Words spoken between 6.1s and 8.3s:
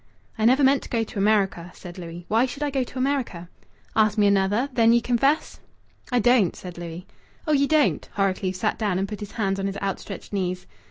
"I don't," said Louis. "Oh! Ye don't!"